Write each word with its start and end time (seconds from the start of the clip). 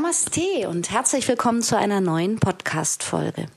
Namaste 0.00 0.66
und 0.66 0.90
herzlich 0.90 1.28
willkommen 1.28 1.60
zu 1.60 1.76
einer 1.76 2.00
neuen 2.00 2.40
Podcast-Folge. 2.40 3.48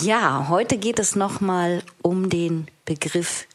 Ja, 0.00 0.48
heute 0.48 0.78
geht 0.78 0.98
es 0.98 1.14
nochmal 1.14 1.80
um 2.02 2.28
den 2.28 2.66
Begriff 2.84 3.46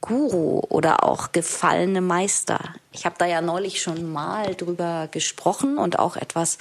Guru 0.00 0.62
oder 0.68 1.04
auch 1.04 1.30
gefallene 1.30 2.00
Meister. 2.00 2.58
Ich 2.90 3.06
habe 3.06 3.14
da 3.18 3.26
ja 3.26 3.40
neulich 3.40 3.80
schon 3.80 4.10
mal 4.10 4.56
drüber 4.56 5.08
gesprochen 5.12 5.78
und 5.78 6.00
auch 6.00 6.16
etwas 6.16 6.58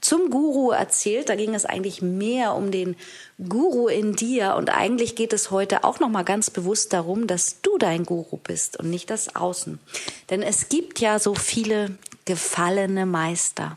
zum 0.00 0.30
Guru 0.30 0.70
erzählt. 0.70 1.28
Da 1.28 1.34
ging 1.34 1.56
es 1.56 1.66
eigentlich 1.66 2.00
mehr 2.00 2.54
um 2.54 2.70
den 2.70 2.94
Guru 3.48 3.88
in 3.88 4.14
dir 4.14 4.54
und 4.54 4.70
eigentlich 4.70 5.16
geht 5.16 5.32
es 5.32 5.50
heute 5.50 5.82
auch 5.82 5.98
noch 5.98 6.08
mal 6.08 6.22
ganz 6.24 6.50
bewusst 6.50 6.92
darum, 6.92 7.26
dass 7.26 7.62
du 7.62 7.78
dein 7.78 8.04
Guru 8.04 8.36
bist 8.36 8.78
und 8.78 8.90
nicht 8.90 9.10
das 9.10 9.34
Außen. 9.34 9.80
Denn 10.30 10.40
es 10.40 10.68
gibt 10.68 11.00
ja 11.00 11.18
so 11.18 11.34
viele 11.34 11.98
gefallene 12.26 13.06
Meister. 13.06 13.76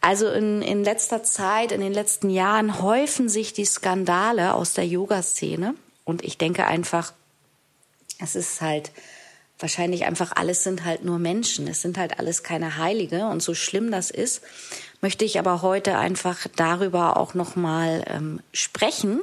Also 0.00 0.28
in, 0.28 0.62
in 0.62 0.82
letzter 0.84 1.22
Zeit, 1.22 1.72
in 1.72 1.80
den 1.80 1.92
letzten 1.92 2.30
Jahren 2.30 2.80
häufen 2.80 3.28
sich 3.28 3.52
die 3.52 3.64
Skandale 3.64 4.54
aus 4.54 4.72
der 4.72 4.86
Yoga-Szene. 4.86 5.74
Und 6.04 6.24
ich 6.24 6.38
denke 6.38 6.66
einfach, 6.66 7.12
es 8.18 8.34
ist 8.34 8.60
halt 8.60 8.92
wahrscheinlich 9.58 10.06
einfach 10.06 10.32
alles 10.34 10.64
sind 10.64 10.84
halt 10.84 11.04
nur 11.04 11.18
Menschen. 11.18 11.68
Es 11.68 11.82
sind 11.82 11.98
halt 11.98 12.18
alles 12.18 12.42
keine 12.42 12.78
Heilige. 12.78 13.26
Und 13.26 13.42
so 13.42 13.54
schlimm 13.54 13.90
das 13.90 14.10
ist, 14.10 14.42
möchte 15.00 15.24
ich 15.24 15.38
aber 15.38 15.62
heute 15.62 15.98
einfach 15.98 16.46
darüber 16.56 17.16
auch 17.16 17.34
nochmal 17.34 18.04
ähm, 18.06 18.40
sprechen 18.52 19.20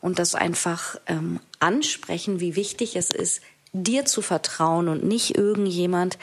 und 0.00 0.18
das 0.18 0.34
einfach 0.34 0.96
ähm, 1.06 1.40
ansprechen, 1.58 2.40
wie 2.40 2.56
wichtig 2.56 2.96
es 2.96 3.10
ist, 3.10 3.40
dir 3.72 4.04
zu 4.04 4.22
vertrauen 4.22 4.88
und 4.88 5.04
nicht 5.04 5.36
irgendjemand, 5.36 6.18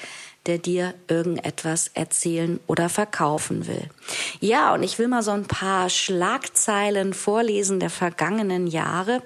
der 0.48 0.58
dir 0.58 0.94
irgendetwas 1.08 1.90
erzählen 1.94 2.60
oder 2.68 2.90
verkaufen 2.90 3.68
will. 3.68 3.90
Ja, 4.40 4.74
und 4.74 4.84
ich 4.84 5.00
will 5.00 5.08
mal 5.08 5.24
so 5.24 5.32
ein 5.32 5.46
paar 5.46 5.90
Schlagzeilen 5.90 7.14
vorlesen 7.14 7.80
der 7.80 7.90
vergangenen 7.90 8.68
Jahre 8.68 9.22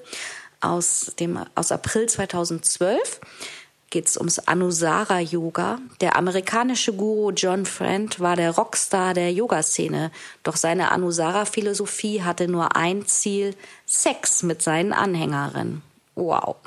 aus 0.62 1.14
dem 1.20 1.40
aus 1.56 1.72
April 1.72 2.08
2012 2.08 3.22
geht 3.90 4.08
es 4.08 4.18
ums 4.18 4.40
Anusara 4.40 5.20
Yoga. 5.20 5.80
Der 6.02 6.16
amerikanische 6.16 6.94
Guru 6.94 7.32
John 7.32 7.66
Friend 7.66 8.20
war 8.20 8.36
der 8.36 8.52
Rockstar 8.52 9.14
der 9.14 9.34
Yoga-Szene, 9.34 10.12
doch 10.44 10.56
seine 10.56 10.92
Anusara-Philosophie 10.92 12.22
hatte 12.22 12.48
nur 12.48 12.76
ein 12.76 13.06
Ziel: 13.06 13.56
Sex 13.86 14.44
mit 14.44 14.62
seinen 14.62 14.94
Anhängerinnen. 14.94 15.82
Wow. 16.16 16.58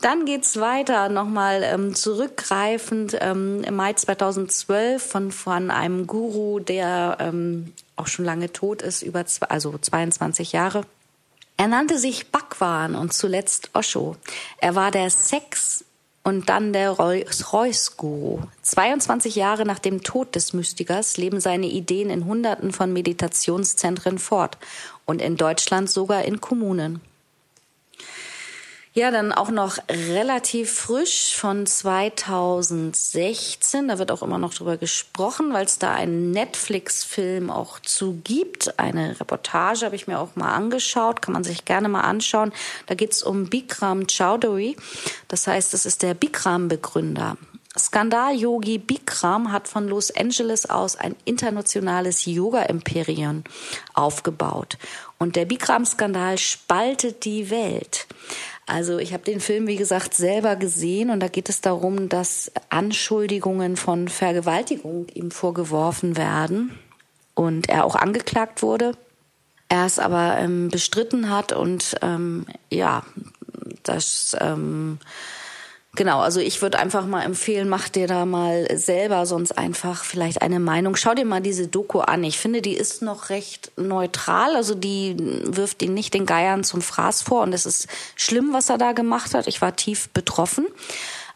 Dann 0.00 0.24
geht's 0.24 0.58
weiter, 0.58 1.08
nochmal 1.08 1.62
ähm, 1.62 1.94
zurückgreifend 1.94 3.16
ähm, 3.20 3.62
im 3.64 3.76
Mai 3.76 3.92
2012 3.92 5.02
von, 5.02 5.30
von 5.30 5.70
einem 5.70 6.06
Guru, 6.06 6.58
der 6.60 7.18
ähm, 7.20 7.72
auch 7.96 8.06
schon 8.06 8.24
lange 8.24 8.52
tot 8.52 8.82
ist, 8.82 9.02
über 9.02 9.26
zwei, 9.26 9.46
also 9.48 9.76
22 9.76 10.52
Jahre. 10.52 10.82
Er 11.56 11.68
nannte 11.68 11.98
sich 11.98 12.30
Bhagwan 12.30 12.94
und 12.94 13.12
zuletzt 13.12 13.70
Osho. 13.74 14.16
Er 14.58 14.74
war 14.74 14.90
der 14.90 15.10
Sex 15.10 15.84
und 16.22 16.48
dann 16.48 16.72
der 16.72 16.90
Rolls-Royce-Guru. 16.90 18.40
22 18.62 19.36
Jahre 19.36 19.64
nach 19.64 19.78
dem 19.78 20.02
Tod 20.02 20.34
des 20.34 20.52
Mystikers 20.52 21.16
leben 21.16 21.40
seine 21.40 21.66
Ideen 21.66 22.10
in 22.10 22.24
Hunderten 22.24 22.72
von 22.72 22.92
Meditationszentren 22.92 24.18
fort 24.18 24.58
und 25.04 25.20
in 25.20 25.36
Deutschland 25.36 25.90
sogar 25.90 26.24
in 26.24 26.40
Kommunen. 26.40 27.00
Ja, 28.92 29.12
dann 29.12 29.30
auch 29.30 29.52
noch 29.52 29.78
relativ 29.88 30.72
frisch 30.72 31.36
von 31.36 31.64
2016. 31.64 33.86
Da 33.86 34.00
wird 34.00 34.10
auch 34.10 34.22
immer 34.22 34.38
noch 34.38 34.52
drüber 34.52 34.78
gesprochen, 34.78 35.52
weil 35.52 35.64
es 35.64 35.78
da 35.78 35.94
einen 35.94 36.32
Netflix-Film 36.32 37.52
auch 37.52 37.78
zu 37.78 38.20
gibt. 38.24 38.80
Eine 38.80 39.20
Reportage 39.20 39.86
habe 39.86 39.94
ich 39.94 40.08
mir 40.08 40.18
auch 40.18 40.34
mal 40.34 40.52
angeschaut, 40.52 41.22
kann 41.22 41.34
man 41.34 41.44
sich 41.44 41.64
gerne 41.64 41.88
mal 41.88 42.00
anschauen. 42.00 42.50
Da 42.86 42.96
geht 42.96 43.12
es 43.12 43.22
um 43.22 43.48
Bikram 43.48 44.08
Chowdhury. 44.08 44.76
Das 45.28 45.46
heißt, 45.46 45.72
das 45.72 45.86
ist 45.86 46.02
der 46.02 46.14
Bikram-Begründer. 46.14 47.36
Skandal-Yogi 47.78 48.78
Bikram 48.78 49.52
hat 49.52 49.68
von 49.68 49.86
Los 49.86 50.10
Angeles 50.10 50.68
aus 50.68 50.96
ein 50.96 51.14
internationales 51.24 52.24
Yoga-Imperium 52.24 53.44
aufgebaut. 53.94 54.76
Und 55.18 55.36
der 55.36 55.44
Bikram-Skandal 55.44 56.38
spaltet 56.38 57.24
die 57.24 57.50
Welt. 57.50 58.08
Also 58.66 58.98
ich 58.98 59.12
habe 59.12 59.24
den 59.24 59.40
Film, 59.40 59.66
wie 59.66 59.76
gesagt, 59.76 60.14
selber 60.14 60.56
gesehen 60.56 61.10
und 61.10 61.20
da 61.20 61.28
geht 61.28 61.48
es 61.48 61.60
darum, 61.60 62.08
dass 62.08 62.52
Anschuldigungen 62.68 63.76
von 63.76 64.08
Vergewaltigung 64.08 65.08
ihm 65.14 65.30
vorgeworfen 65.30 66.16
werden 66.16 66.78
und 67.34 67.68
er 67.68 67.84
auch 67.84 67.96
angeklagt 67.96 68.62
wurde. 68.62 68.92
Er 69.68 69.86
es 69.86 69.98
aber 69.98 70.38
ähm, 70.38 70.68
bestritten 70.68 71.30
hat 71.30 71.52
und 71.52 71.96
ähm, 72.02 72.46
ja, 72.70 73.04
das 73.82 74.36
ähm, 74.40 74.98
Genau, 75.96 76.20
also 76.20 76.38
ich 76.38 76.62
würde 76.62 76.78
einfach 76.78 77.04
mal 77.04 77.24
empfehlen, 77.24 77.68
mach 77.68 77.88
dir 77.88 78.06
da 78.06 78.24
mal 78.24 78.68
selber 78.76 79.26
sonst 79.26 79.58
einfach 79.58 80.04
vielleicht 80.04 80.40
eine 80.40 80.60
Meinung. 80.60 80.94
Schau 80.94 81.14
dir 81.14 81.24
mal 81.24 81.40
diese 81.40 81.66
Doku 81.66 81.98
an. 81.98 82.22
Ich 82.22 82.38
finde, 82.38 82.62
die 82.62 82.74
ist 82.74 83.02
noch 83.02 83.28
recht 83.28 83.72
neutral. 83.76 84.54
Also 84.54 84.76
die 84.76 85.16
wirft 85.18 85.82
ihn 85.82 85.92
nicht 85.92 86.14
den 86.14 86.26
Geiern 86.26 86.62
zum 86.62 86.80
Fraß 86.80 87.22
vor. 87.22 87.42
Und 87.42 87.52
es 87.52 87.66
ist 87.66 87.88
schlimm, 88.14 88.52
was 88.52 88.70
er 88.70 88.78
da 88.78 88.92
gemacht 88.92 89.34
hat. 89.34 89.48
Ich 89.48 89.60
war 89.60 89.74
tief 89.74 90.10
betroffen. 90.10 90.66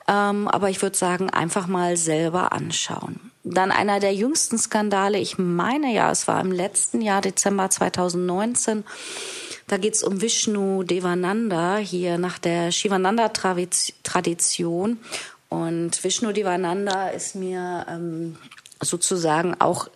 Ähm, 0.07 0.47
aber 0.47 0.71
ich 0.71 0.83
würde 0.83 0.97
sagen, 0.97 1.31
einfach 1.31 1.67
mal 1.67 1.97
selber 1.97 2.53
anschauen. 2.53 3.33
Dann 3.44 3.71
einer 3.71 4.00
der 4.00 4.15
jüngsten 4.15 4.59
Skandale. 4.59 5.19
Ich 5.19 5.38
meine 5.38 5.93
ja, 5.93 6.10
es 6.10 6.27
war 6.27 6.41
im 6.41 6.50
letzten 6.50 7.03
Jahr, 7.03 7.21
Dezember 7.21 7.71
2019 7.71 8.84
da 9.66 9.78
geht's 9.78 10.03
um 10.03 10.21
Vishnu 10.21 10.82
Devananda 10.82 11.78
hier 11.78 12.19
nach 12.19 12.38
der 12.38 12.71
Shivananda-Tradition. 12.71 14.99
Und 15.49 16.05
Vishnu 16.05 16.32
Devananda 16.32 17.09
ist 17.09 17.34
mir 17.34 17.87
ähm, 17.88 18.37
sozusagen 18.81 19.59
auch 19.61 19.88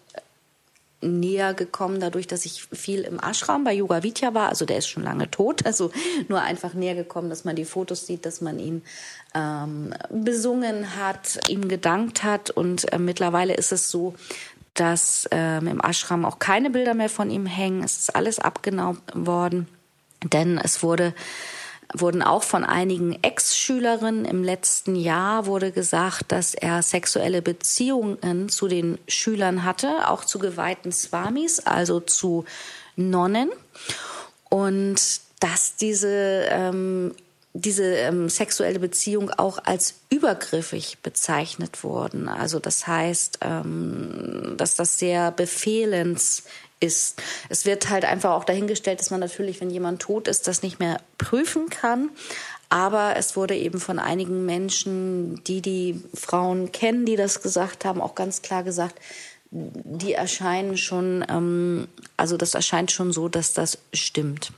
näher 1.00 1.54
gekommen, 1.54 2.00
dadurch, 2.00 2.26
dass 2.26 2.44
ich 2.44 2.64
viel 2.72 3.02
im 3.02 3.20
Ashram 3.20 3.64
bei 3.64 3.72
Yoga 3.72 4.02
Vidya 4.02 4.34
war. 4.34 4.48
Also 4.48 4.64
der 4.64 4.78
ist 4.78 4.88
schon 4.88 5.04
lange 5.04 5.30
tot. 5.30 5.64
Also 5.64 5.90
nur 6.28 6.42
einfach 6.42 6.74
näher 6.74 6.94
gekommen, 6.94 7.30
dass 7.30 7.44
man 7.44 7.56
die 7.56 7.64
Fotos 7.64 8.06
sieht, 8.06 8.26
dass 8.26 8.40
man 8.40 8.58
ihn 8.58 8.82
ähm, 9.34 9.94
besungen 10.10 10.96
hat, 10.96 11.48
ihm 11.48 11.68
gedankt 11.68 12.24
hat. 12.24 12.50
Und 12.50 12.92
äh, 12.92 12.98
mittlerweile 12.98 13.54
ist 13.54 13.72
es 13.72 13.90
so, 13.90 14.14
dass 14.74 15.28
ähm, 15.30 15.66
im 15.66 15.80
Ashram 15.80 16.24
auch 16.24 16.38
keine 16.38 16.70
Bilder 16.70 16.94
mehr 16.94 17.10
von 17.10 17.30
ihm 17.30 17.46
hängen. 17.46 17.84
Es 17.84 17.98
ist 17.98 18.16
alles 18.16 18.38
abgenommen 18.38 19.00
worden, 19.14 19.68
denn 20.24 20.58
es 20.58 20.82
wurde 20.82 21.14
wurden 21.94 22.22
auch 22.22 22.42
von 22.42 22.64
einigen 22.64 23.18
Ex-Schülerinnen 23.22 24.24
im 24.24 24.44
letzten 24.44 24.94
Jahr 24.94 25.46
wurde 25.46 25.72
gesagt, 25.72 26.32
dass 26.32 26.54
er 26.54 26.82
sexuelle 26.82 27.40
Beziehungen 27.40 28.48
zu 28.48 28.68
den 28.68 28.98
Schülern 29.08 29.64
hatte, 29.64 30.08
auch 30.08 30.24
zu 30.24 30.38
geweihten 30.38 30.92
Swamis, 30.92 31.60
also 31.60 32.00
zu 32.00 32.44
Nonnen. 32.96 33.50
Und 34.50 35.00
dass 35.40 35.76
diese 35.76 36.46
ähm, 36.50 37.14
diese 37.54 37.84
ähm, 37.84 38.28
sexuelle 38.28 38.78
Beziehung 38.78 39.30
auch 39.30 39.58
als 39.64 39.94
übergriffig 40.10 40.98
bezeichnet 41.02 41.82
wurden. 41.82 42.28
Also 42.28 42.58
das 42.58 42.86
heißt, 42.86 43.38
ähm, 43.42 44.54
dass 44.56 44.76
das 44.76 44.98
sehr 44.98 45.30
befehlens 45.32 46.44
ist. 46.80 47.22
Es 47.48 47.66
wird 47.66 47.88
halt 47.88 48.04
einfach 48.04 48.32
auch 48.32 48.44
dahingestellt, 48.44 49.00
dass 49.00 49.10
man 49.10 49.20
natürlich, 49.20 49.60
wenn 49.60 49.70
jemand 49.70 50.02
tot 50.02 50.28
ist, 50.28 50.46
das 50.46 50.62
nicht 50.62 50.78
mehr 50.78 51.00
prüfen 51.18 51.68
kann. 51.68 52.10
Aber 52.68 53.16
es 53.16 53.34
wurde 53.36 53.56
eben 53.56 53.80
von 53.80 53.98
einigen 53.98 54.44
Menschen, 54.44 55.42
die 55.44 55.62
die 55.62 56.02
Frauen 56.14 56.70
kennen, 56.70 57.06
die 57.06 57.16
das 57.16 57.42
gesagt 57.42 57.84
haben, 57.84 58.00
auch 58.00 58.14
ganz 58.14 58.42
klar 58.42 58.62
gesagt, 58.62 59.00
die 59.50 60.12
erscheinen 60.12 60.76
schon, 60.76 61.24
ähm, 61.28 61.88
also 62.18 62.36
das 62.36 62.54
erscheint 62.54 62.92
schon 62.92 63.12
so, 63.12 63.28
dass 63.28 63.54
das 63.54 63.78
stimmt. 63.94 64.52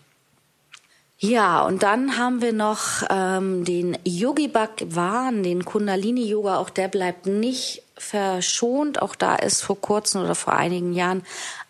Ja, 1.22 1.67
und 1.67 1.82
dann 1.82 2.17
haben 2.17 2.40
wir 2.40 2.55
noch 2.55 3.02
ähm, 3.11 3.67
den 3.67 3.99
Yogi 4.05 4.49
Bhagwan, 4.49 5.43
den 5.43 5.67
Kundalini 5.67 6.25
Yoga. 6.25 6.56
Auch 6.56 6.70
der 6.70 6.88
bleibt 6.88 7.26
nicht 7.26 7.82
verschont. 7.99 9.02
Auch 9.02 9.14
da 9.14 9.37
ist 9.37 9.61
vor 9.61 9.78
kurzem 9.78 10.22
oder 10.22 10.34
vor 10.34 10.55
einigen 10.55 10.94
Jahren 10.94 11.22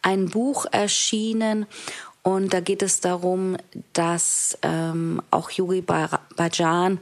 ein 0.02 0.28
Buch 0.30 0.66
erschienen. 0.70 1.66
Und 2.22 2.54
da 2.54 2.60
geht 2.60 2.80
es 2.80 3.00
darum, 3.00 3.56
dass 3.92 4.56
ähm, 4.62 5.20
auch 5.32 5.50
Yogi 5.50 5.80
Bhajan 5.80 7.00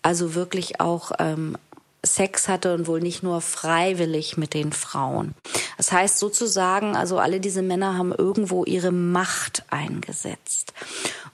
also 0.00 0.34
wirklich 0.34 0.80
auch 0.80 1.12
ähm, 1.18 1.58
Sex 2.04 2.48
hatte 2.48 2.74
und 2.74 2.86
wohl 2.86 3.00
nicht 3.00 3.22
nur 3.22 3.40
freiwillig 3.42 4.36
mit 4.36 4.54
den 4.54 4.72
Frauen. 4.72 5.34
Das 5.76 5.92
heißt 5.92 6.18
sozusagen, 6.18 6.96
also 6.96 7.18
alle 7.18 7.38
diese 7.38 7.62
Männer 7.62 7.96
haben 7.96 8.12
irgendwo 8.12 8.64
ihre 8.64 8.92
Macht 8.92 9.64
eingesetzt. 9.70 10.72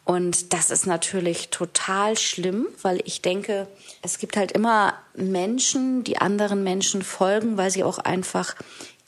Und 0.08 0.54
das 0.54 0.70
ist 0.70 0.86
natürlich 0.86 1.50
total 1.50 2.16
schlimm, 2.16 2.66
weil 2.80 3.02
ich 3.04 3.20
denke, 3.20 3.68
es 4.00 4.18
gibt 4.18 4.38
halt 4.38 4.52
immer 4.52 4.94
Menschen, 5.18 6.04
die 6.04 6.18
anderen 6.18 6.64
Menschen 6.64 7.02
folgen, 7.02 7.56
weil 7.56 7.70
sie 7.70 7.84
auch 7.84 7.98
einfach 7.98 8.54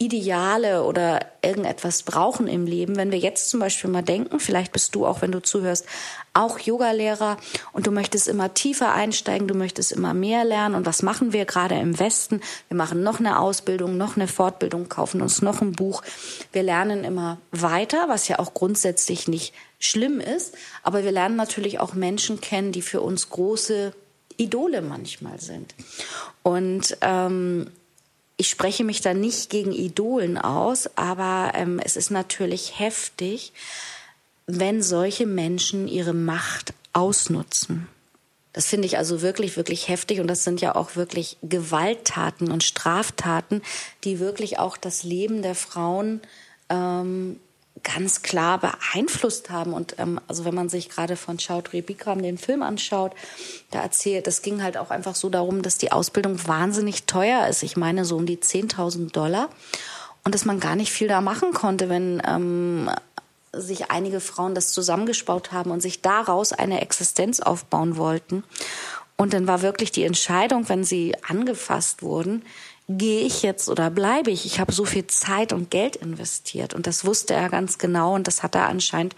Ideale 0.00 0.84
oder 0.84 1.26
irgendetwas 1.42 2.04
brauchen 2.04 2.46
im 2.46 2.64
Leben. 2.64 2.96
Wenn 2.96 3.12
wir 3.12 3.18
jetzt 3.18 3.50
zum 3.50 3.60
Beispiel 3.60 3.90
mal 3.90 4.00
denken, 4.00 4.40
vielleicht 4.40 4.72
bist 4.72 4.94
du 4.94 5.04
auch, 5.04 5.20
wenn 5.20 5.30
du 5.30 5.42
zuhörst, 5.42 5.84
auch 6.32 6.58
Yogalehrer 6.58 7.36
und 7.72 7.86
du 7.86 7.90
möchtest 7.90 8.26
immer 8.26 8.54
tiefer 8.54 8.94
einsteigen, 8.94 9.46
du 9.46 9.54
möchtest 9.54 9.92
immer 9.92 10.14
mehr 10.14 10.44
lernen. 10.44 10.74
Und 10.74 10.86
was 10.86 11.02
machen 11.02 11.34
wir 11.34 11.44
gerade 11.44 11.74
im 11.74 11.98
Westen? 11.98 12.40
Wir 12.68 12.78
machen 12.78 13.02
noch 13.02 13.20
eine 13.20 13.38
Ausbildung, 13.38 13.98
noch 13.98 14.16
eine 14.16 14.26
Fortbildung, 14.26 14.88
kaufen 14.88 15.20
uns 15.20 15.42
noch 15.42 15.60
ein 15.60 15.72
Buch. 15.72 16.02
Wir 16.50 16.62
lernen 16.62 17.04
immer 17.04 17.36
weiter, 17.50 18.08
was 18.08 18.26
ja 18.26 18.38
auch 18.38 18.54
grundsätzlich 18.54 19.28
nicht 19.28 19.52
schlimm 19.78 20.18
ist. 20.18 20.56
Aber 20.82 21.04
wir 21.04 21.12
lernen 21.12 21.36
natürlich 21.36 21.78
auch 21.78 21.92
Menschen 21.92 22.40
kennen, 22.40 22.72
die 22.72 22.82
für 22.82 23.02
uns 23.02 23.28
große 23.28 23.92
Idole 24.40 24.82
manchmal 24.82 25.40
sind. 25.40 25.74
Und 26.42 26.96
ähm, 27.02 27.70
ich 28.36 28.48
spreche 28.48 28.84
mich 28.84 29.02
da 29.02 29.12
nicht 29.12 29.50
gegen 29.50 29.72
Idolen 29.72 30.38
aus, 30.38 30.88
aber 30.96 31.52
ähm, 31.54 31.78
es 31.84 31.96
ist 31.96 32.10
natürlich 32.10 32.78
heftig, 32.78 33.52
wenn 34.46 34.82
solche 34.82 35.26
Menschen 35.26 35.86
ihre 35.88 36.14
Macht 36.14 36.72
ausnutzen. 36.92 37.86
Das 38.52 38.66
finde 38.66 38.86
ich 38.86 38.98
also 38.98 39.22
wirklich, 39.22 39.56
wirklich 39.56 39.88
heftig 39.88 40.20
und 40.20 40.26
das 40.26 40.42
sind 40.42 40.60
ja 40.60 40.74
auch 40.74 40.96
wirklich 40.96 41.36
Gewalttaten 41.42 42.50
und 42.50 42.64
Straftaten, 42.64 43.62
die 44.02 44.18
wirklich 44.18 44.58
auch 44.58 44.76
das 44.76 45.04
Leben 45.04 45.42
der 45.42 45.54
Frauen 45.54 46.20
ähm, 46.68 47.38
ganz 47.82 48.22
klar 48.22 48.58
beeinflusst 48.58 49.50
haben. 49.50 49.72
Und 49.72 49.98
ähm, 49.98 50.20
also 50.28 50.44
wenn 50.44 50.54
man 50.54 50.68
sich 50.68 50.88
gerade 50.88 51.16
von 51.16 51.38
Chaudhry 51.38 51.82
Bikram 51.82 52.22
den 52.22 52.38
Film 52.38 52.62
anschaut, 52.62 53.12
da 53.70 53.80
erzählt, 53.80 54.26
das 54.26 54.42
ging 54.42 54.62
halt 54.62 54.76
auch 54.76 54.90
einfach 54.90 55.14
so 55.14 55.30
darum, 55.30 55.62
dass 55.62 55.78
die 55.78 55.92
Ausbildung 55.92 56.46
wahnsinnig 56.46 57.04
teuer 57.04 57.46
ist. 57.48 57.62
Ich 57.62 57.76
meine 57.76 58.04
so 58.04 58.16
um 58.16 58.26
die 58.26 58.38
10.000 58.38 59.12
Dollar 59.12 59.48
und 60.24 60.34
dass 60.34 60.44
man 60.44 60.60
gar 60.60 60.76
nicht 60.76 60.92
viel 60.92 61.08
da 61.08 61.20
machen 61.20 61.52
konnte, 61.52 61.88
wenn 61.88 62.22
ähm, 62.26 62.90
sich 63.52 63.90
einige 63.90 64.20
Frauen 64.20 64.54
das 64.54 64.72
zusammengespaut 64.72 65.52
haben 65.52 65.70
und 65.70 65.80
sich 65.80 66.02
daraus 66.02 66.52
eine 66.52 66.80
Existenz 66.82 67.40
aufbauen 67.40 67.96
wollten. 67.96 68.44
Und 69.16 69.34
dann 69.34 69.46
war 69.46 69.60
wirklich 69.60 69.92
die 69.92 70.04
Entscheidung, 70.04 70.68
wenn 70.68 70.84
sie 70.84 71.14
angefasst 71.28 72.02
wurden, 72.02 72.42
gehe 72.98 73.22
ich 73.22 73.42
jetzt 73.42 73.68
oder 73.68 73.90
bleibe 73.90 74.30
ich? 74.30 74.46
Ich 74.46 74.58
habe 74.58 74.72
so 74.72 74.84
viel 74.84 75.06
Zeit 75.06 75.52
und 75.52 75.70
Geld 75.70 75.96
investiert 75.96 76.74
und 76.74 76.86
das 76.86 77.04
wusste 77.04 77.34
er 77.34 77.48
ganz 77.48 77.78
genau 77.78 78.14
und 78.14 78.26
das 78.26 78.42
hat 78.42 78.54
er 78.54 78.68
anscheinend 78.68 79.14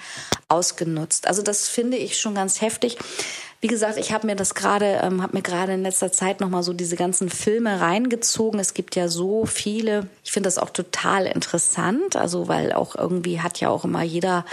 ausgenutzt. 0.48 1.26
Also 1.26 1.42
das 1.42 1.68
finde 1.68 1.96
ich 1.96 2.18
schon 2.18 2.34
ganz 2.34 2.60
heftig. 2.60 2.98
Wie 3.60 3.68
gesagt, 3.68 3.96
ich 3.96 4.12
habe 4.12 4.26
mir 4.26 4.34
das 4.34 4.54
gerade, 4.54 5.00
ähm, 5.02 5.22
habe 5.22 5.36
mir 5.36 5.42
gerade 5.42 5.72
in 5.72 5.82
letzter 5.82 6.10
Zeit 6.10 6.40
noch 6.40 6.48
mal 6.48 6.64
so 6.64 6.72
diese 6.72 6.96
ganzen 6.96 7.30
Filme 7.30 7.80
reingezogen. 7.80 8.58
Es 8.58 8.74
gibt 8.74 8.96
ja 8.96 9.08
so 9.08 9.46
viele. 9.46 10.08
Ich 10.24 10.32
finde 10.32 10.48
das 10.48 10.58
auch 10.58 10.70
total 10.70 11.26
interessant, 11.26 12.16
also 12.16 12.48
weil 12.48 12.72
auch 12.72 12.96
irgendwie 12.96 13.40
hat 13.40 13.60
ja 13.60 13.68
auch 13.68 13.84
immer 13.84 14.02
jeder 14.02 14.44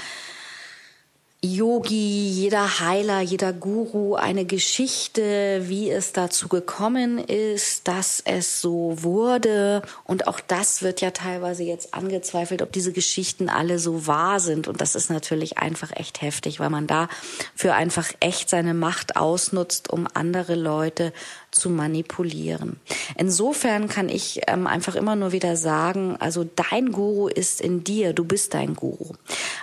Yogi, 1.42 2.28
jeder 2.28 2.82
Heiler, 2.82 3.22
jeder 3.22 3.54
Guru 3.54 4.16
eine 4.16 4.44
Geschichte, 4.44 5.62
wie 5.70 5.90
es 5.90 6.12
dazu 6.12 6.50
gekommen 6.50 7.18
ist, 7.18 7.88
dass 7.88 8.22
es 8.26 8.60
so 8.60 9.02
wurde. 9.04 9.82
Und 10.04 10.28
auch 10.28 10.42
das 10.42 10.82
wird 10.82 11.00
ja 11.00 11.12
teilweise 11.12 11.64
jetzt 11.64 11.94
angezweifelt, 11.94 12.62
ob 12.62 12.74
diese 12.74 12.92
Geschichten 12.92 13.48
alle 13.48 13.80
so 13.80 14.06
wahr 14.06 14.42
sind. 14.42 14.68
Und 14.68 14.82
das 14.82 14.96
ist 14.96 15.10
natürlich 15.10 15.58
einfach 15.58 15.92
echt 15.96 16.22
heftig, 16.22 16.60
weil 16.60 16.70
man 16.70 16.88
da 16.88 17.08
für 17.56 17.74
einfach 17.74 18.12
echt 18.20 18.50
seine 18.50 18.74
Macht 18.74 19.16
ausnutzt, 19.16 19.90
um 19.90 20.08
andere 20.14 20.56
Leute 20.56 21.14
zu 21.52 21.70
manipulieren. 21.70 22.80
Insofern 23.18 23.88
kann 23.88 24.10
ich 24.10 24.42
ähm, 24.48 24.68
einfach 24.68 24.96
immer 24.96 25.16
nur 25.16 25.32
wieder 25.32 25.56
sagen, 25.56 26.16
also 26.20 26.44
dein 26.44 26.92
Guru 26.92 27.28
ist 27.28 27.62
in 27.62 27.84
dir, 27.84 28.14
du 28.14 28.24
bist 28.24 28.54
dein 28.54 28.76
Guru. 28.76 29.14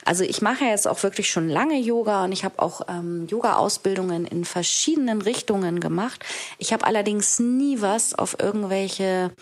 Also 0.04 0.24
ich 0.24 0.42
mache 0.42 0.64
jetzt 0.64 0.88
auch 0.88 1.02
wirklich 1.02 1.30
schon 1.30 1.48
lange 1.48 1.78
Yoga 1.78 2.24
und 2.24 2.32
ich 2.32 2.44
habe 2.44 2.58
auch 2.58 2.82
ähm, 2.88 3.26
Yoga-Ausbildungen 3.28 4.26
in 4.26 4.44
verschiedenen 4.44 5.22
Richtungen 5.22 5.80
gemacht. 5.80 6.24
Ich 6.58 6.72
habe 6.72 6.84
allerdings 6.86 7.38
nie 7.38 7.80
was 7.80 8.14
auf 8.14 8.36
irgendwelche, 8.40 9.32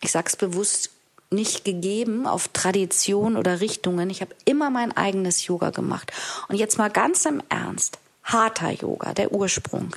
ich 0.00 0.12
sag's 0.12 0.36
bewusst, 0.36 0.90
nicht 1.30 1.64
gegeben 1.64 2.26
auf 2.26 2.48
Tradition 2.48 3.36
oder 3.36 3.60
Richtungen. 3.60 4.08
Ich 4.08 4.22
habe 4.22 4.34
immer 4.44 4.70
mein 4.70 4.96
eigenes 4.96 5.46
Yoga 5.46 5.70
gemacht. 5.70 6.12
Und 6.48 6.56
jetzt 6.56 6.78
mal 6.78 6.88
ganz 6.88 7.26
im 7.26 7.42
Ernst. 7.48 7.98
Hatha 8.24 8.70
Yoga, 8.70 9.14
der 9.14 9.32
Ursprung. 9.32 9.94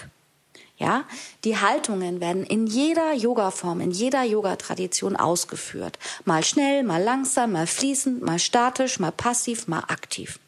Ja, 0.82 1.04
die 1.44 1.60
Haltungen 1.60 2.22
werden 2.22 2.44
in 2.44 2.66
jeder 2.66 3.14
Yoga-Form, 3.14 3.82
in 3.82 3.92
jeder 3.92 4.24
Yoga-Tradition 4.24 5.16
ausgeführt. 5.16 6.00
Mal 6.26 6.44
schnell, 6.44 6.82
mal 6.82 7.04
langsam, 7.04 7.52
mal 7.52 7.68
fließend, 7.68 8.24
mal 8.24 8.40
statisch, 8.40 9.00
mal 9.00 9.12
passiv, 9.12 9.68
mal 9.68 9.82
aktiv. 9.82 10.40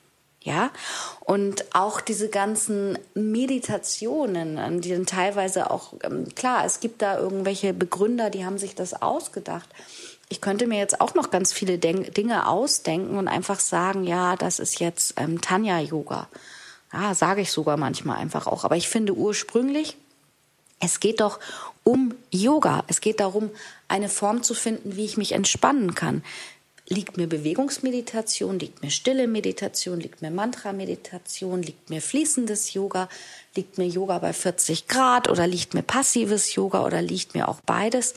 Ja, 0.42 0.72
und 1.20 1.76
auch 1.76 2.02
diese 2.02 2.30
ganzen 2.30 2.98
Meditationen, 3.14 4.82
die 4.82 4.90
dann 4.90 5.06
teilweise 5.06 5.70
auch, 5.70 5.94
ähm, 6.02 6.26
klar, 6.34 6.66
es 6.66 6.80
gibt 6.80 7.04
da 7.04 7.20
irgendwelche 7.20 7.72
Begründer, 7.72 8.32
die 8.32 8.44
haben 8.44 8.58
sich 8.58 8.74
das 8.74 9.04
ausgedacht. 9.04 9.70
Ich 10.30 10.42
könnte 10.42 10.66
mir 10.66 10.80
jetzt 10.80 11.00
auch 11.00 11.14
noch 11.14 11.30
ganz 11.30 11.54
viele 11.54 11.78
Dinge 11.78 12.48
ausdenken 12.48 13.18
und 13.18 13.28
einfach 13.28 13.60
sagen, 13.60 14.04
ja, 14.04 14.36
das 14.36 14.58
ist 14.58 14.80
jetzt 14.80 15.14
ähm, 15.18 15.42
Tanya-Yoga. 15.42 16.28
Ja, 16.92 17.14
sage 17.14 17.42
ich 17.42 17.52
sogar 17.52 17.78
manchmal 17.78 18.18
einfach 18.18 18.48
auch. 18.48 18.64
Aber 18.64 18.76
ich 18.76 18.90
finde 18.90 19.14
ursprünglich 19.14 19.96
es 20.84 21.00
geht 21.00 21.22
doch 21.22 21.40
um 21.84 22.14
Yoga. 22.32 22.84
Es 22.88 23.02
geht 23.02 23.20
darum, 23.20 23.50
eine 23.88 24.10
Form 24.10 24.44
zu 24.44 24.54
finden, 24.54 24.96
wie 24.96 25.06
ich 25.06 25.18
mich 25.18 25.32
entspannen 25.32 25.96
kann. 25.96 26.24
Liegt 26.90 27.16
mir 27.16 27.28
Bewegungsmeditation, 27.28 28.60
liegt 28.60 28.84
mir 28.84 28.92
stille 28.92 29.28
Meditation, 29.28 30.00
liegt 30.02 30.22
mir 30.22 30.32
Mantra-Meditation, 30.32 31.64
liegt 31.64 31.90
mir 31.90 32.02
fließendes 32.02 32.74
Yoga, 32.74 33.08
liegt 33.56 33.78
mir 33.78 33.88
Yoga 33.88 34.20
bei 34.20 34.34
40 34.34 34.90
Grad 34.90 35.30
oder 35.30 35.48
liegt 35.48 35.74
mir 35.74 35.84
passives 35.84 36.54
Yoga 36.56 36.84
oder 36.86 37.02
liegt 37.02 37.36
mir 37.36 37.48
auch 37.48 37.62
beides. 37.62 38.14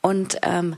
Und 0.00 0.38
ähm, 0.42 0.76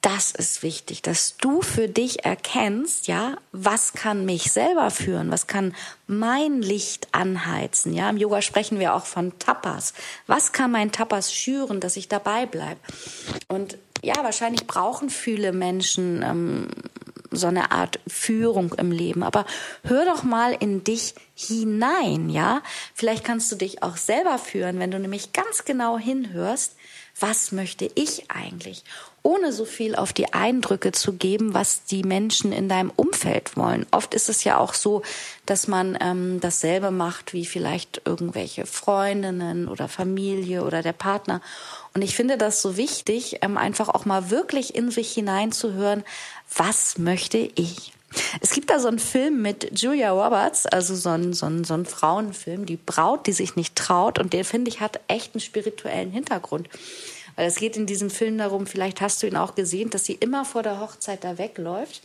das 0.00 0.30
ist 0.30 0.62
wichtig, 0.62 1.02
dass 1.02 1.36
du 1.36 1.60
für 1.60 1.88
dich 1.88 2.24
erkennst, 2.24 3.06
ja, 3.06 3.36
was 3.52 3.92
kann 3.92 4.24
mich 4.24 4.50
selber 4.50 4.90
führen, 4.90 5.30
was 5.30 5.46
kann 5.46 5.74
mein 6.06 6.62
Licht 6.62 7.08
anheizen, 7.12 7.92
ja. 7.92 8.08
Im 8.08 8.16
Yoga 8.16 8.40
sprechen 8.40 8.78
wir 8.78 8.94
auch 8.94 9.04
von 9.04 9.38
Tapas. 9.38 9.92
Was 10.26 10.52
kann 10.52 10.70
mein 10.70 10.90
Tapas 10.90 11.32
schüren, 11.32 11.80
dass 11.80 11.96
ich 11.96 12.08
dabei 12.08 12.46
bleibe? 12.46 12.80
Und 13.48 13.76
ja, 14.02 14.14
wahrscheinlich 14.22 14.66
brauchen 14.66 15.10
viele 15.10 15.52
Menschen 15.52 16.22
ähm, 16.22 16.68
so 17.30 17.46
eine 17.46 17.70
Art 17.70 18.00
Führung 18.06 18.74
im 18.74 18.92
Leben. 18.92 19.22
Aber 19.22 19.44
hör 19.84 20.04
doch 20.04 20.22
mal 20.22 20.56
in 20.58 20.82
dich 20.82 21.14
hinein, 21.34 22.30
ja. 22.30 22.62
Vielleicht 22.94 23.24
kannst 23.24 23.52
du 23.52 23.56
dich 23.56 23.82
auch 23.82 23.96
selber 23.96 24.38
führen, 24.38 24.78
wenn 24.78 24.90
du 24.90 24.98
nämlich 24.98 25.32
ganz 25.32 25.64
genau 25.64 25.98
hinhörst, 25.98 26.76
was 27.20 27.52
möchte 27.52 27.90
ich 27.94 28.30
eigentlich? 28.30 28.84
ohne 29.22 29.52
so 29.52 29.64
viel 29.64 29.96
auf 29.96 30.12
die 30.12 30.32
Eindrücke 30.32 30.92
zu 30.92 31.12
geben, 31.12 31.52
was 31.52 31.84
die 31.84 32.02
Menschen 32.02 32.52
in 32.52 32.68
deinem 32.68 32.90
Umfeld 32.94 33.56
wollen. 33.56 33.86
Oft 33.90 34.14
ist 34.14 34.28
es 34.28 34.44
ja 34.44 34.58
auch 34.58 34.74
so, 34.74 35.02
dass 35.46 35.68
man 35.68 35.98
ähm, 36.00 36.40
dasselbe 36.40 36.90
macht 36.90 37.32
wie 37.32 37.44
vielleicht 37.44 38.02
irgendwelche 38.04 38.66
Freundinnen 38.66 39.68
oder 39.68 39.88
Familie 39.88 40.64
oder 40.64 40.82
der 40.82 40.92
Partner. 40.92 41.42
Und 41.94 42.02
ich 42.02 42.16
finde 42.16 42.38
das 42.38 42.62
so 42.62 42.76
wichtig, 42.76 43.38
ähm, 43.42 43.58
einfach 43.58 43.88
auch 43.88 44.04
mal 44.04 44.30
wirklich 44.30 44.74
in 44.74 44.90
sich 44.90 45.12
hineinzuhören, 45.12 46.02
was 46.54 46.98
möchte 46.98 47.38
ich? 47.38 47.92
Es 48.40 48.50
gibt 48.50 48.70
da 48.70 48.80
so 48.80 48.88
einen 48.88 48.98
Film 48.98 49.42
mit 49.42 49.80
Julia 49.80 50.10
Roberts, 50.10 50.66
also 50.66 50.94
so 50.94 51.10
ein, 51.10 51.32
so 51.32 51.46
ein, 51.46 51.64
so 51.64 51.74
ein 51.74 51.86
Frauenfilm, 51.86 52.66
die 52.66 52.76
Braut, 52.76 53.26
die 53.26 53.32
sich 53.32 53.56
nicht 53.56 53.76
traut. 53.76 54.18
Und 54.18 54.32
der, 54.32 54.44
finde 54.44 54.70
ich, 54.70 54.80
hat 54.80 55.00
echt 55.08 55.34
einen 55.34 55.40
spirituellen 55.40 56.10
Hintergrund. 56.10 56.68
Weil 57.36 57.46
es 57.46 57.56
geht 57.56 57.76
in 57.76 57.86
diesem 57.86 58.10
Film 58.10 58.38
darum, 58.38 58.66
vielleicht 58.66 59.00
hast 59.00 59.22
du 59.22 59.26
ihn 59.26 59.36
auch 59.36 59.54
gesehen, 59.54 59.90
dass 59.90 60.04
sie 60.04 60.14
immer 60.14 60.44
vor 60.44 60.62
der 60.62 60.80
Hochzeit 60.80 61.24
da 61.24 61.38
wegläuft 61.38 62.02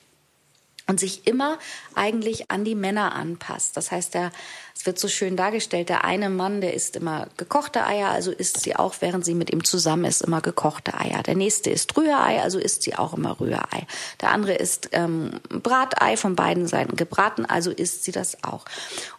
und 0.88 1.00
sich 1.00 1.25
immer 1.25 1.58
eigentlich 1.96 2.51
an 2.51 2.63
die 2.63 2.75
Männer 2.75 3.15
anpasst. 3.15 3.75
Das 3.75 3.92
heißt, 3.92 4.13
der, 4.13 4.32
es 4.75 4.86
wird 4.86 5.00
so 5.00 5.08
schön 5.08 5.36
dargestellt, 5.36 5.89
der 5.89 6.06
eine 6.06 6.30
Mann, 6.30 6.62
der 6.62 6.74
isst 6.74 6.96
immer 6.96 7.27
gekochte 7.38 7.86
Eier, 7.86 8.10
also 8.10 8.32
isst 8.32 8.62
sie 8.62 8.75
auch, 8.75 8.96
während 9.00 9.25
sie 9.25 9.34
mit 9.34 9.51
ihm 9.51 9.63
zusammen 9.63 10.06
ist, 10.06 10.22
immer 10.22 10.42
gekochte 10.42 10.94
Eier. 10.94 11.24
Der 11.24 11.36
nächste 11.36 11.72
isst 11.72 11.96
Rührei, 11.98 12.42
also 12.42 12.60
isst 12.60 12.84
sie 12.84 12.96
auch 12.96 13.13
immer 13.13 13.39
Rührei. 13.39 13.88
Der 14.22 14.32
andere 14.32 14.54
isst 14.56 14.89
ähm, 14.92 15.39
Bratei 15.50 16.18
von 16.18 16.36
beiden 16.36 16.68
Seiten 16.68 16.96
gebraten, 16.96 17.46
also 17.46 17.72
isst 17.72 18.04
sie 18.04 18.12
das 18.12 18.44
auch. 18.44 18.65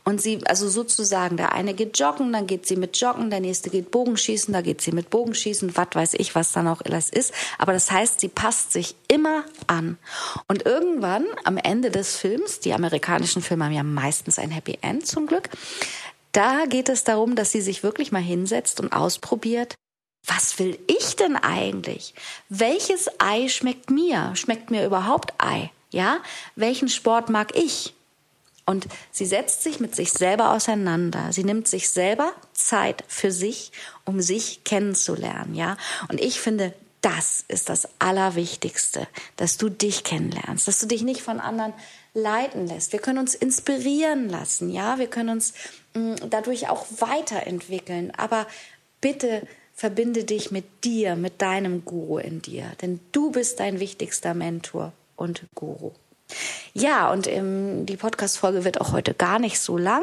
Und 0.05 0.23
sie, 0.23 0.47
also 0.47 0.69
sozusagen, 0.69 1.37
der 1.37 1.53
eine 1.53 1.75
geht 1.75 1.99
joggen, 1.99 2.33
dann 2.33 2.47
geht 2.47 2.67
sie 2.67 2.77
mit 2.77 2.97
joggen, 3.01 3.31
der 3.31 3.41
nächste 3.41 3.71
geht 3.71 3.91
Bogenschießen, 3.91 4.55
da 4.55 4.61
geht 4.61 4.81
sie 4.81 4.93
mit 4.93 5.11
Bogenschießen, 5.11 5.77
was 5.77 5.89
weiß 5.93 6.15
ich, 6.15 6.37
was 6.37 6.53
dann 6.53 6.69
auch 6.69 6.81
alles 6.83 7.11
ist. 7.11 7.35
Aber 7.59 7.73
das 7.73 7.91
heißt, 7.91 8.21
sie 8.21 8.29
passt 8.29 8.73
sich 8.73 8.95
immer 9.09 9.45
an. 9.67 9.99
Und 10.47 10.65
irgendwann 10.65 11.27
am 11.43 11.56
am 11.57 11.71
Ende 11.71 11.91
des 11.91 12.17
Films, 12.17 12.61
die 12.61 12.75
amerikanischen 12.75 13.43
Filme 13.43 13.65
haben 13.65 13.73
ja 13.73 13.83
meistens 13.83 14.39
ein 14.39 14.51
Happy 14.51 14.79
End 14.83 15.07
zum 15.07 15.27
Glück, 15.27 15.49
da 16.33 16.67
geht 16.67 16.89
es 16.89 17.05
darum, 17.05 17.35
dass 17.35 17.53
sie 17.53 17.63
sich 17.63 17.83
wirklich 17.83 18.13
mal 18.13 18.23
hinsetzt 18.23 18.81
und 18.81 18.93
ausprobiert, 18.93 19.75
was 20.27 20.59
will 20.59 20.79
ich 20.87 21.17
denn 21.17 21.37
eigentlich? 21.37 22.15
Welches 22.49 23.09
Ei 23.19 23.49
schmeckt 23.49 23.91
mir? 23.91 24.33
Schmeckt 24.35 24.71
mir 24.71 24.85
überhaupt 24.85 25.33
Ei? 25.39 25.71
Ja? 25.91 26.19
Welchen 26.57 26.89
Sport 26.89 27.31
mag 27.31 27.57
ich? 27.57 27.95
Und 28.67 28.89
sie 29.13 29.25
setzt 29.25 29.63
sich 29.63 29.79
mit 29.79 29.95
sich 29.95 30.13
selber 30.13 30.51
auseinander. 30.51 31.33
Sie 31.33 31.45
nimmt 31.45 31.69
sich 31.69 31.89
selber 31.89 32.33
Zeit 32.53 33.05
für 33.07 33.31
sich, 33.31 33.71
um 34.05 34.21
sich 34.21 34.65
kennenzulernen, 34.65 35.55
ja? 35.55 35.77
Und 36.09 36.21
ich 36.21 36.41
finde, 36.41 36.75
das 37.07 37.45
ist 37.47 37.69
das 37.69 37.89
Allerwichtigste, 38.01 39.07
dass 39.37 39.59
du 39.59 39.69
dich 39.69 40.03
kennenlernst, 40.03 40.67
dass 40.67 40.81
du 40.81 40.87
dich 40.87 41.03
nicht 41.03 41.23
von 41.23 41.39
anderen 41.39 41.73
leiten 42.15 42.67
lässt. 42.67 42.93
Wir 42.93 42.99
können 42.99 43.21
uns 43.21 43.37
inspirieren 43.37 44.29
lassen, 44.29 44.71
ja, 44.71 44.99
wir 44.99 45.07
können 45.07 45.29
uns 45.29 45.55
mh, 45.95 46.01
mm, 46.01 46.17
dadurch 46.31 46.69
auch 46.69 46.85
weiterentwickeln, 46.99 48.11
aber 48.17 48.49
bitte 49.01 49.47
verbinde 49.73 50.25
dich 50.25 50.51
mit 50.51 50.65
dir, 50.83 51.15
mit 51.15 51.41
deinem 51.41 51.85
Guru 51.85 52.19
in 52.19 52.43
dir, 52.43 52.73
denn 52.83 52.99
du 53.13 53.31
bist 53.31 53.61
dein 53.61 53.79
wichtigster 53.79 54.35
Mentor 54.35 54.93
und 55.15 55.45
Guru. 55.55 55.93
Ja, 56.75 57.13
und 57.13 57.29
ähm, 57.29 57.87
die 57.87 57.97
Podcast-Folge 57.97 58.65
wird 58.65 58.81
auch 58.81 58.91
heute 58.91 59.15
gar 59.15 59.39
nicht 59.39 59.61
so 59.61 59.79
lang 59.79 60.03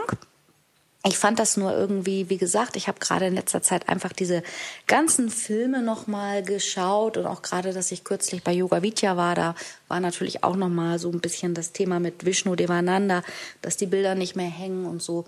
ich 1.05 1.17
fand 1.17 1.37
das 1.37 1.57
nur 1.57 1.75
irgendwie, 1.75 2.29
wie 2.29 2.37
gesagt, 2.37 2.77
ich 2.77 2.87
habe 2.87 2.99
gerade 2.99 3.27
in 3.27 3.35
letzter 3.35 3.61
Zeit 3.61 3.89
einfach 3.89 4.13
diese 4.13 4.41
ganzen 4.87 5.29
Filme 5.29 5.81
nochmal 5.81 6.43
geschaut 6.43 7.17
und 7.17 7.25
auch 7.25 7.41
gerade, 7.41 7.73
dass 7.73 7.91
ich 7.91 8.05
kürzlich 8.05 8.41
bei 8.41 8.53
Yoga 8.53 8.81
Vidya 8.81 9.17
war, 9.17 9.35
da 9.35 9.53
war 9.89 9.99
natürlich 9.99 10.45
auch 10.45 10.55
nochmal 10.55 10.99
so 10.99 11.11
ein 11.11 11.19
bisschen 11.19 11.55
das 11.55 11.73
Thema 11.73 11.99
mit 11.99 12.23
Vishnu 12.23 12.55
Devananda, 12.55 13.21
dass 13.61 13.75
die 13.75 13.85
Bilder 13.85 14.15
nicht 14.15 14.37
mehr 14.37 14.49
hängen 14.49 14.85
und 14.85 15.03
so. 15.03 15.25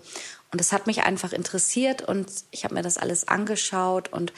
Und 0.50 0.60
das 0.60 0.72
hat 0.72 0.86
mich 0.86 1.02
einfach 1.02 1.34
interessiert 1.34 2.00
und 2.00 2.26
ich 2.52 2.64
habe 2.64 2.74
mir 2.74 2.82
das 2.82 2.96
alles 2.96 3.28
angeschaut 3.28 4.10
und 4.10 4.32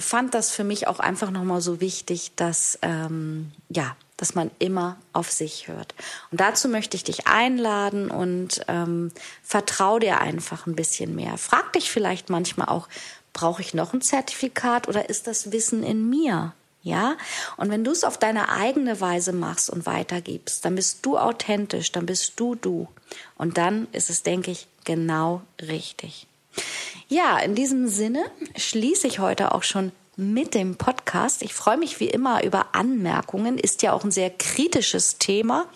fand 0.00 0.32
das 0.32 0.50
für 0.50 0.64
mich 0.64 0.88
auch 0.88 1.00
einfach 1.00 1.30
nochmal 1.30 1.60
so 1.60 1.82
wichtig, 1.82 2.32
dass 2.36 2.78
ähm, 2.80 3.52
ja 3.68 3.94
dass 4.22 4.36
man 4.36 4.52
immer 4.60 4.98
auf 5.12 5.32
sich 5.32 5.66
hört. 5.66 5.96
Und 6.30 6.40
dazu 6.40 6.68
möchte 6.68 6.96
ich 6.96 7.02
dich 7.02 7.26
einladen 7.26 8.08
und 8.08 8.60
ähm, 8.68 9.10
vertrau 9.42 9.98
dir 9.98 10.20
einfach 10.20 10.68
ein 10.68 10.76
bisschen 10.76 11.16
mehr. 11.16 11.36
Frag 11.38 11.72
dich 11.72 11.90
vielleicht 11.90 12.30
manchmal 12.30 12.68
auch, 12.68 12.86
brauche 13.32 13.62
ich 13.62 13.74
noch 13.74 13.92
ein 13.92 14.00
Zertifikat 14.00 14.86
oder 14.86 15.08
ist 15.08 15.26
das 15.26 15.50
Wissen 15.50 15.82
in 15.82 16.08
mir? 16.08 16.54
Ja? 16.84 17.16
Und 17.56 17.70
wenn 17.70 17.82
du 17.82 17.90
es 17.90 18.04
auf 18.04 18.16
deine 18.16 18.48
eigene 18.50 19.00
Weise 19.00 19.32
machst 19.32 19.68
und 19.70 19.86
weitergibst, 19.86 20.64
dann 20.64 20.76
bist 20.76 21.04
du 21.04 21.18
authentisch, 21.18 21.90
dann 21.90 22.06
bist 22.06 22.34
du 22.36 22.54
du. 22.54 22.86
Und 23.36 23.58
dann 23.58 23.88
ist 23.90 24.08
es, 24.08 24.22
denke 24.22 24.52
ich, 24.52 24.68
genau 24.84 25.42
richtig. 25.60 26.28
Ja, 27.08 27.40
in 27.40 27.56
diesem 27.56 27.88
Sinne 27.88 28.24
schließe 28.56 29.08
ich 29.08 29.18
heute 29.18 29.52
auch 29.52 29.64
schon 29.64 29.90
mit 30.16 30.54
dem 30.54 30.76
Podcast. 30.76 31.42
Ich 31.42 31.54
freue 31.54 31.76
mich 31.76 32.00
wie 32.00 32.08
immer 32.08 32.44
über 32.44 32.74
Anmerkungen. 32.74 33.58
Ist 33.58 33.82
ja 33.82 33.92
auch 33.92 34.04
ein 34.04 34.10
sehr 34.10 34.30
kritisches 34.30 35.18
Thema. 35.18 35.66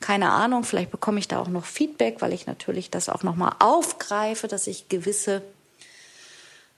Keine 0.00 0.30
Ahnung, 0.30 0.64
vielleicht 0.64 0.90
bekomme 0.90 1.18
ich 1.18 1.28
da 1.28 1.38
auch 1.38 1.48
noch 1.48 1.64
Feedback, 1.64 2.20
weil 2.20 2.32
ich 2.32 2.46
natürlich 2.46 2.90
das 2.90 3.08
auch 3.08 3.22
nochmal 3.22 3.54
aufgreife, 3.58 4.48
dass 4.48 4.66
ich 4.66 4.88
gewisse 4.88 5.42